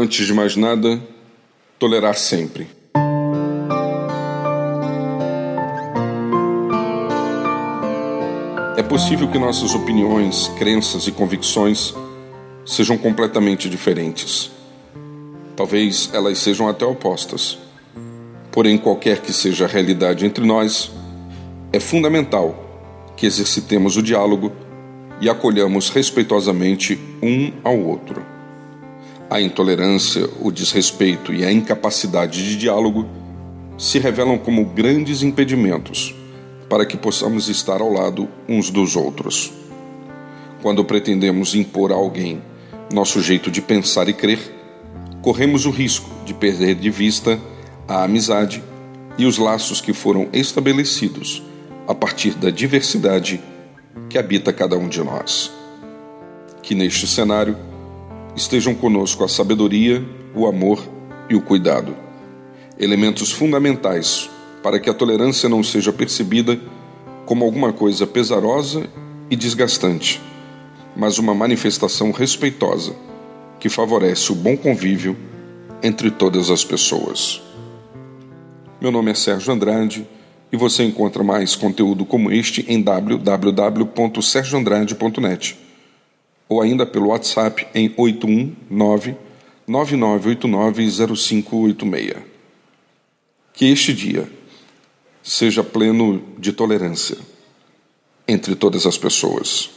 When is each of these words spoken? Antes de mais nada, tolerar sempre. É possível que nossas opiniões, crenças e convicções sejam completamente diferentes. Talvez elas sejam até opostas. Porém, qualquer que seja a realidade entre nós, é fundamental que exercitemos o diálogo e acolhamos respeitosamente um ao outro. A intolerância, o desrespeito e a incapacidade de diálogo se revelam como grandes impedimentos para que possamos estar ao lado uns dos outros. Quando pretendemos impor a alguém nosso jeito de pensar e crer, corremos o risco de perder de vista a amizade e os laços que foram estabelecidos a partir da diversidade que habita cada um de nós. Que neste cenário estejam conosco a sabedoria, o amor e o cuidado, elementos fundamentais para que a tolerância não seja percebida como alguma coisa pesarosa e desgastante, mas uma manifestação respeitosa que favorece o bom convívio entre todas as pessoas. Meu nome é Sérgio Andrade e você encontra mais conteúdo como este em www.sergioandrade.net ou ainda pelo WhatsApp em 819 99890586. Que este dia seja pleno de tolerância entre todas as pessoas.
Antes 0.00 0.28
de 0.28 0.32
mais 0.32 0.54
nada, 0.54 1.02
tolerar 1.76 2.16
sempre. 2.16 2.68
É 8.76 8.82
possível 8.84 9.26
que 9.26 9.40
nossas 9.40 9.74
opiniões, 9.74 10.46
crenças 10.56 11.08
e 11.08 11.10
convicções 11.10 11.92
sejam 12.64 12.96
completamente 12.96 13.68
diferentes. 13.68 14.52
Talvez 15.56 16.10
elas 16.12 16.38
sejam 16.38 16.68
até 16.68 16.84
opostas. 16.84 17.58
Porém, 18.52 18.78
qualquer 18.78 19.20
que 19.20 19.32
seja 19.32 19.64
a 19.64 19.68
realidade 19.68 20.24
entre 20.24 20.46
nós, 20.46 20.92
é 21.72 21.80
fundamental 21.80 22.54
que 23.16 23.26
exercitemos 23.26 23.96
o 23.96 24.02
diálogo 24.02 24.52
e 25.20 25.28
acolhamos 25.28 25.90
respeitosamente 25.90 26.96
um 27.20 27.50
ao 27.64 27.76
outro. 27.76 28.37
A 29.30 29.42
intolerância, 29.42 30.26
o 30.40 30.50
desrespeito 30.50 31.34
e 31.34 31.44
a 31.44 31.52
incapacidade 31.52 32.42
de 32.42 32.56
diálogo 32.56 33.06
se 33.76 33.98
revelam 33.98 34.38
como 34.38 34.64
grandes 34.64 35.22
impedimentos 35.22 36.14
para 36.68 36.86
que 36.86 36.96
possamos 36.96 37.48
estar 37.48 37.80
ao 37.82 37.92
lado 37.92 38.26
uns 38.48 38.70
dos 38.70 38.96
outros. 38.96 39.52
Quando 40.62 40.84
pretendemos 40.84 41.54
impor 41.54 41.92
a 41.92 41.94
alguém 41.94 42.40
nosso 42.90 43.20
jeito 43.20 43.50
de 43.50 43.60
pensar 43.60 44.08
e 44.08 44.14
crer, 44.14 44.38
corremos 45.20 45.66
o 45.66 45.70
risco 45.70 46.08
de 46.24 46.32
perder 46.32 46.74
de 46.74 46.88
vista 46.88 47.38
a 47.86 48.04
amizade 48.04 48.62
e 49.18 49.26
os 49.26 49.36
laços 49.36 49.80
que 49.80 49.92
foram 49.92 50.28
estabelecidos 50.32 51.42
a 51.86 51.94
partir 51.94 52.30
da 52.30 52.50
diversidade 52.50 53.42
que 54.08 54.16
habita 54.16 54.54
cada 54.54 54.76
um 54.76 54.88
de 54.88 55.02
nós. 55.04 55.52
Que 56.62 56.74
neste 56.74 57.06
cenário 57.06 57.67
estejam 58.38 58.74
conosco 58.74 59.22
a 59.24 59.28
sabedoria, 59.28 60.02
o 60.32 60.46
amor 60.46 60.80
e 61.28 61.34
o 61.34 61.42
cuidado, 61.42 61.96
elementos 62.78 63.32
fundamentais 63.32 64.30
para 64.62 64.78
que 64.78 64.88
a 64.88 64.94
tolerância 64.94 65.48
não 65.48 65.64
seja 65.64 65.92
percebida 65.92 66.56
como 67.26 67.44
alguma 67.44 67.72
coisa 67.72 68.06
pesarosa 68.06 68.88
e 69.28 69.34
desgastante, 69.34 70.20
mas 70.96 71.18
uma 71.18 71.34
manifestação 71.34 72.12
respeitosa 72.12 72.94
que 73.58 73.68
favorece 73.68 74.30
o 74.30 74.36
bom 74.36 74.56
convívio 74.56 75.16
entre 75.82 76.08
todas 76.10 76.48
as 76.48 76.64
pessoas. 76.64 77.42
Meu 78.80 78.92
nome 78.92 79.10
é 79.10 79.14
Sérgio 79.14 79.52
Andrade 79.52 80.06
e 80.52 80.56
você 80.56 80.84
encontra 80.84 81.24
mais 81.24 81.56
conteúdo 81.56 82.06
como 82.06 82.30
este 82.30 82.64
em 82.68 82.80
www.sergioandrade.net 82.80 85.67
ou 86.48 86.62
ainda 86.62 86.86
pelo 86.86 87.08
WhatsApp 87.08 87.66
em 87.74 87.92
819 87.96 89.16
99890586. 89.68 92.16
Que 93.52 93.66
este 93.66 93.92
dia 93.92 94.30
seja 95.22 95.62
pleno 95.62 96.22
de 96.38 96.52
tolerância 96.52 97.18
entre 98.26 98.54
todas 98.54 98.86
as 98.86 98.96
pessoas. 98.96 99.68